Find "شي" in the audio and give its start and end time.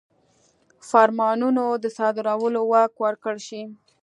3.47-3.61